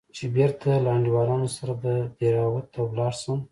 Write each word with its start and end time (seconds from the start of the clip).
چې 0.15 0.25
بېرته 0.35 0.69
له 0.83 0.89
انډيوالانو 0.95 1.47
سره 1.57 1.73
دهراوت 2.19 2.65
ته 2.73 2.79
ولاړ 2.89 3.13
سم. 3.23 3.39